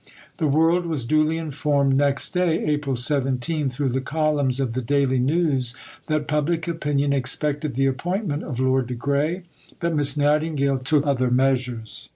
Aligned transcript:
The 0.37 0.47
world 0.47 0.87
was 0.87 1.05
duly 1.05 1.37
informed 1.37 1.95
next 1.95 2.31
day 2.33 2.65
(April 2.65 2.95
17) 2.95 3.69
through 3.69 3.89
the 3.89 4.01
columns 4.01 4.59
of 4.59 4.73
the 4.73 4.81
Daily 4.81 5.19
News 5.19 5.75
that 6.07 6.27
public 6.27 6.67
opinion 6.67 7.13
expected 7.13 7.75
the 7.75 7.85
appointment 7.85 8.41
of 8.41 8.59
Lord 8.59 8.87
de 8.87 8.95
Grey. 8.95 9.43
But 9.79 9.93
Miss 9.93 10.17
Nightingale 10.17 10.79
took 10.79 11.05
other 11.05 11.29
measures. 11.29 12.09